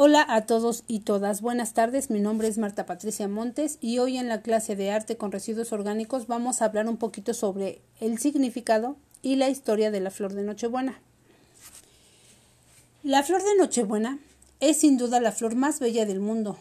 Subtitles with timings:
[0.00, 4.16] Hola a todos y todas, buenas tardes, mi nombre es Marta Patricia Montes y hoy
[4.16, 8.18] en la clase de arte con residuos orgánicos vamos a hablar un poquito sobre el
[8.18, 11.00] significado y la historia de la flor de Nochebuena.
[13.02, 14.20] La flor de Nochebuena
[14.60, 16.58] es sin duda la flor más bella del mundo.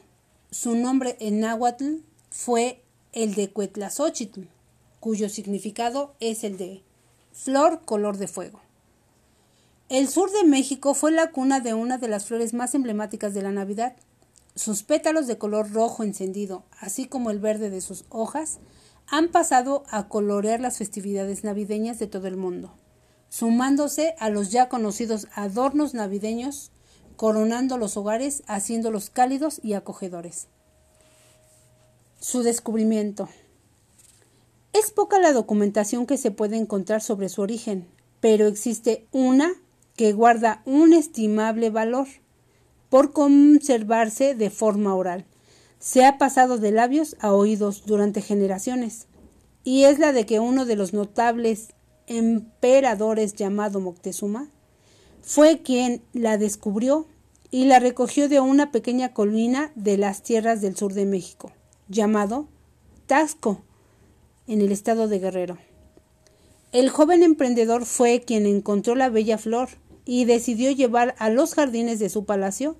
[0.49, 1.97] Su nombre en náhuatl
[2.31, 2.81] fue
[3.13, 4.47] el de Cuetlazochitl,
[4.99, 6.81] cuyo significado es el de
[7.33, 8.66] flor color de fuego.
[9.89, 13.41] El sur de México fue la cuna de una de las flores más emblemáticas de
[13.41, 13.95] la Navidad.
[14.53, 18.59] Sus pétalos de color rojo encendido, así como el verde de sus hojas,
[19.07, 22.73] han pasado a colorear las festividades navideñas de todo el mundo,
[23.29, 26.71] sumándose a los ya conocidos adornos navideños,
[27.15, 30.47] coronando los hogares, haciéndolos cálidos y acogedores.
[32.19, 33.29] Su descubrimiento.
[34.73, 37.87] Es poca la documentación que se puede encontrar sobre su origen,
[38.19, 39.53] pero existe una
[39.97, 42.07] que guarda un estimable valor
[42.89, 45.25] por conservarse de forma oral.
[45.79, 49.07] Se ha pasado de labios a oídos durante generaciones,
[49.63, 51.73] y es la de que uno de los notables
[52.05, 54.49] emperadores llamado Moctezuma
[55.21, 57.07] fue quien la descubrió
[57.51, 61.51] y la recogió de una pequeña colina de las tierras del sur de México,
[61.89, 62.47] llamado
[63.07, 63.61] Tasco,
[64.47, 65.57] en el estado de Guerrero.
[66.71, 69.69] El joven emprendedor fue quien encontró la bella flor
[70.07, 72.77] y decidió llevar a los jardines de su palacio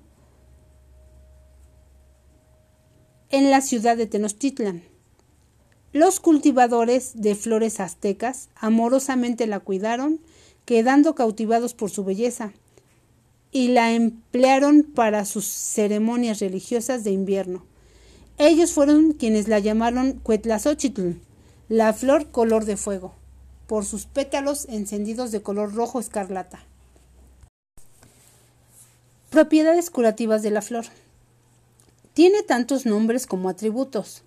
[3.28, 4.82] en la ciudad de Tenochtitlan.
[5.92, 10.20] Los cultivadores de flores aztecas amorosamente la cuidaron,
[10.64, 12.54] quedando cautivados por su belleza,
[13.52, 17.64] y la emplearon para sus ceremonias religiosas de invierno.
[18.38, 21.12] Ellos fueron quienes la llamaron Cuetlazochitl,
[21.68, 23.14] la flor color de fuego,
[23.66, 26.67] por sus pétalos encendidos de color rojo escarlata.
[29.30, 30.86] Propiedades curativas de la flor.
[32.14, 34.22] Tiene tantos nombres como atributos.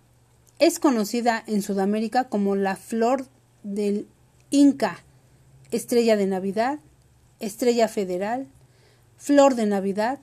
[0.59, 3.25] Es conocida en Sudamérica como la flor
[3.63, 4.07] del
[4.51, 5.03] Inca,
[5.72, 6.78] estrella de Navidad,
[7.39, 8.47] estrella federal,
[9.17, 10.19] flor de Navidad,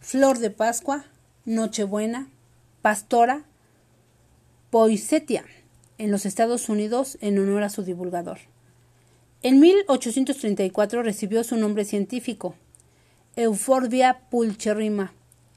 [0.00, 1.04] flor de Pascua,
[1.44, 2.30] Nochebuena,
[2.80, 3.44] pastora,
[4.70, 5.44] poisetia
[5.98, 8.38] en los Estados Unidos en honor a su divulgador.
[9.42, 12.54] En 1834 recibió su nombre científico,
[13.38, 15.12] Euphorbia pulcherrima.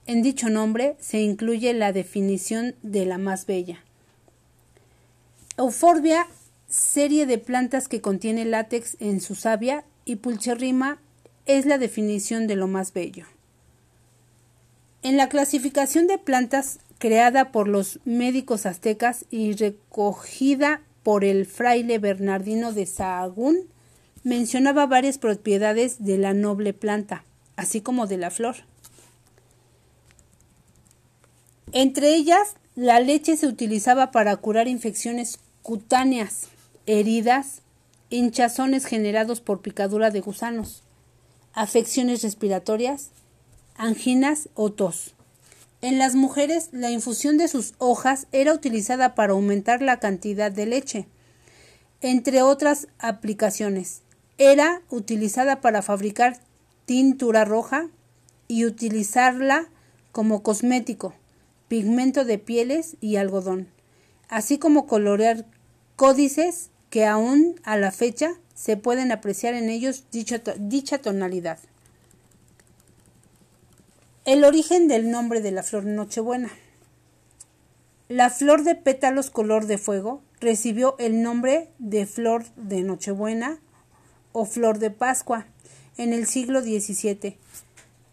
[0.06, 3.86] En dicho nombre se incluye la definición de la más bella.
[5.58, 6.28] Euphorbia,
[6.68, 11.00] serie de plantas que contiene látex en su savia, y pulcherrima
[11.46, 13.28] es la definición de lo más bello.
[15.02, 21.98] En la clasificación de plantas creada por los médicos aztecas y recogida por el fraile
[21.98, 23.70] Bernardino de Sahagún,
[24.26, 27.24] mencionaba varias propiedades de la noble planta
[27.60, 28.56] así como de la flor.
[31.74, 36.48] Entre ellas, la leche se utilizaba para curar infecciones cutáneas,
[36.86, 37.62] heridas,
[38.10, 40.84] hinchazones generados por picadura de gusanos,
[41.54, 43.10] afecciones respiratorias,
[43.76, 45.14] anginas o tos.
[45.82, 50.66] En las mujeres, la infusión de sus hojas era utilizada para aumentar la cantidad de
[50.66, 51.08] leche,
[52.02, 54.02] entre otras aplicaciones.
[54.38, 56.40] Era utilizada para fabricar
[56.90, 57.88] tintura roja
[58.48, 59.70] y utilizarla
[60.12, 61.14] como cosmético,
[61.68, 63.68] pigmento de pieles y algodón,
[64.28, 65.46] así como colorear
[65.96, 71.60] códices que aún a la fecha se pueden apreciar en ellos dicha, tonalidad.
[74.26, 76.50] El origen del nombre de la flor Nochebuena.
[78.08, 83.60] La flor de pétalos color de fuego recibió el nombre de flor de Nochebuena
[84.32, 85.46] o flor de Pascua
[86.00, 87.36] en el siglo XVII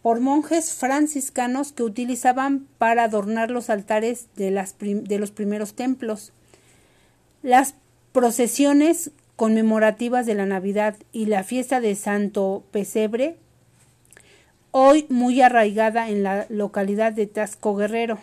[0.01, 6.33] por monjes franciscanos que utilizaban para adornar los altares de, las de los primeros templos.
[7.43, 7.75] Las
[8.11, 13.37] procesiones conmemorativas de la Navidad y la fiesta de Santo Pesebre,
[14.71, 18.17] hoy muy arraigada en la localidad de Tasco Guerrero,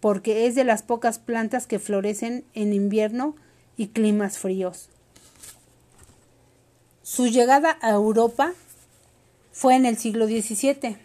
[0.00, 3.34] porque es de las pocas plantas que florecen en invierno
[3.76, 4.90] y climas fríos.
[7.02, 8.52] Su llegada a Europa
[9.52, 10.96] fue en el siglo XVII,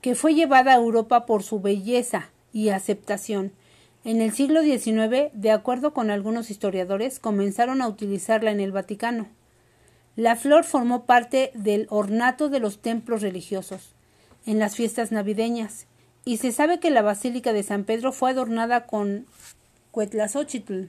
[0.00, 3.52] que fue llevada a Europa por su belleza y aceptación.
[4.04, 9.28] En el siglo XIX, de acuerdo con algunos historiadores, comenzaron a utilizarla en el Vaticano.
[10.14, 13.94] La flor formó parte del ornato de los templos religiosos,
[14.46, 15.86] en las fiestas navideñas,
[16.26, 19.26] y se sabe que la Basílica de San Pedro fue adornada con
[19.90, 20.88] Cuetlazochitl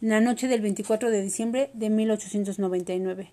[0.00, 3.32] la noche del 24 de diciembre de 1899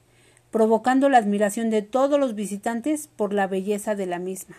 [0.56, 4.56] provocando la admiración de todos los visitantes por la belleza de la misma.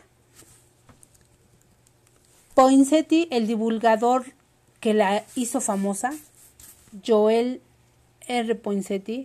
[2.53, 4.27] Poinsettia, el divulgador
[4.81, 6.13] que la hizo famosa,
[7.03, 7.63] Joel
[8.29, 8.55] R.
[8.57, 9.25] Poinsettia,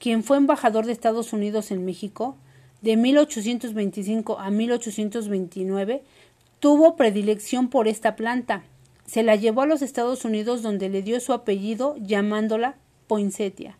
[0.00, 2.34] quien fue embajador de Estados Unidos en México
[2.82, 6.02] de 1825 a 1829,
[6.58, 8.64] tuvo predilección por esta planta.
[9.06, 12.74] Se la llevó a los Estados Unidos donde le dio su apellido llamándola
[13.06, 13.76] Poinsettia.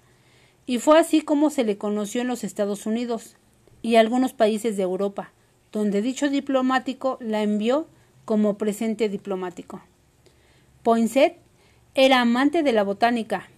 [0.70, 3.34] Y fue así como se le conoció en los Estados Unidos
[3.82, 5.32] y algunos países de Europa,
[5.72, 7.88] donde dicho diplomático la envió
[8.24, 9.82] como presente diplomático.
[10.84, 11.38] Poinsett
[11.96, 13.48] era amante de la botánica.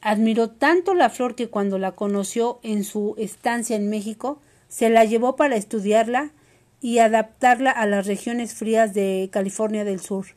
[0.00, 5.04] Admiró tanto la flor que cuando la conoció en su estancia en México, se la
[5.04, 6.30] llevó para estudiarla
[6.80, 10.28] y adaptarla a las regiones frías de California del Sur,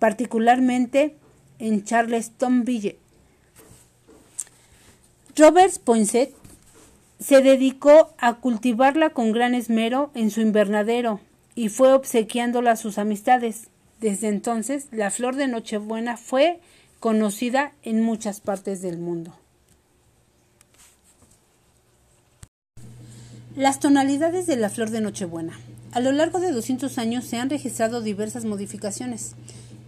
[0.00, 1.14] particularmente
[1.60, 2.98] en Charlestonville.
[5.38, 6.34] Robert Poinsett
[7.20, 11.20] se dedicó a cultivarla con gran esmero en su invernadero
[11.54, 13.68] y fue obsequiándola a sus amistades.
[14.00, 16.60] Desde entonces, la flor de Nochebuena fue
[16.98, 19.32] conocida en muchas partes del mundo.
[23.54, 25.58] Las tonalidades de la flor de Nochebuena.
[25.92, 29.34] A lo largo de 200 años se han registrado diversas modificaciones.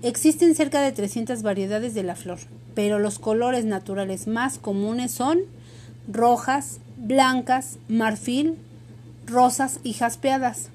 [0.03, 2.39] Existen cerca de 300 variedades de la flor,
[2.75, 5.41] pero los colores naturales más comunes son
[6.09, 8.57] rojas, blancas, marfil,
[9.27, 10.71] rosas y jaspeadas.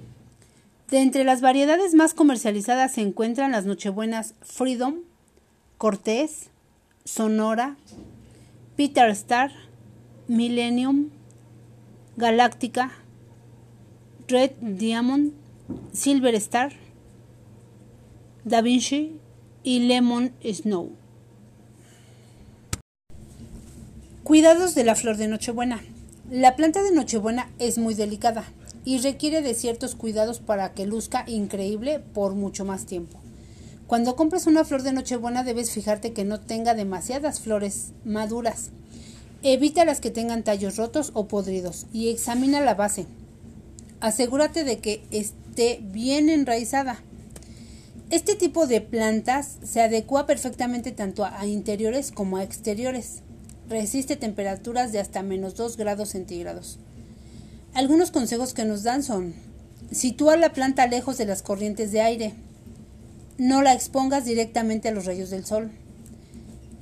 [0.91, 4.97] De entre las variedades más comercializadas se encuentran las nochebuenas Freedom,
[5.79, 6.51] Cortés,
[7.03, 7.77] Sonora,
[8.77, 9.51] Peter Star,
[10.27, 11.09] Millennium,
[12.15, 12.91] Galáctica,
[14.27, 15.33] Red Diamond,
[15.93, 16.73] Silver Star,
[18.45, 19.19] Da Vinci
[19.63, 20.91] y Lemon Snow.
[24.23, 25.81] Cuidados de la flor de Nochebuena.
[26.29, 28.43] La planta de Nochebuena es muy delicada
[28.85, 33.17] y requiere de ciertos cuidados para que luzca increíble por mucho más tiempo.
[33.87, 38.69] Cuando compras una flor de Nochebuena debes fijarte que no tenga demasiadas flores maduras.
[39.41, 43.07] Evita las que tengan tallos rotos o podridos y examina la base.
[44.01, 47.01] Asegúrate de que esté bien enraizada.
[48.15, 53.23] Este tipo de plantas se adecua perfectamente tanto a interiores como a exteriores.
[53.67, 56.79] Resiste temperaturas de hasta menos 2 grados centígrados.
[57.73, 59.33] Algunos consejos que nos dan son,
[59.91, 62.33] sitúa la planta lejos de las corrientes de aire.
[63.37, 65.71] No la expongas directamente a los rayos del sol.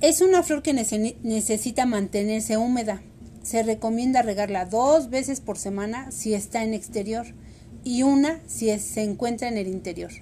[0.00, 3.02] Es una flor que necesita mantenerse húmeda.
[3.42, 7.26] Se recomienda regarla dos veces por semana si está en exterior
[7.82, 10.12] y una si se encuentra en el interior.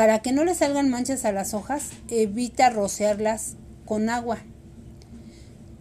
[0.00, 4.38] Para que no le salgan manchas a las hojas, evita rociarlas con agua.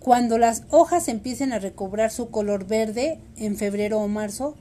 [0.01, 4.57] Cuando las hojas empiecen a recobrar su color verde en febrero o marzo,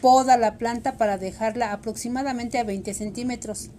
[0.00, 3.70] poda la planta para dejarla aproximadamente a 20 centímetros.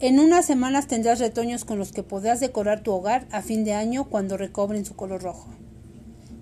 [0.00, 3.72] En unas semanas tendrás retoños con los que podrás decorar tu hogar a fin de
[3.72, 5.48] año cuando recobren su color rojo.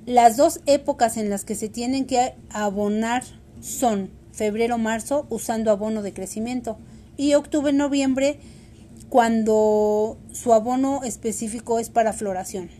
[0.07, 3.23] Las dos épocas en las que se tienen que abonar
[3.61, 6.79] son febrero-marzo usando abono de crecimiento
[7.17, 8.39] y octubre-noviembre
[9.09, 12.71] cuando su abono específico es para floración.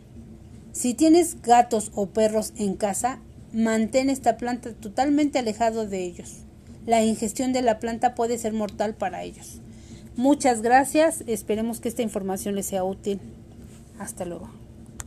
[0.71, 3.19] Si tienes gatos o perros en casa,
[3.53, 6.37] mantén esta planta totalmente alejado de ellos.
[6.87, 9.61] La ingestión de la planta puede ser mortal para ellos.
[10.15, 13.19] Muchas gracias, esperemos que esta información les sea útil.
[13.99, 14.62] Hasta luego.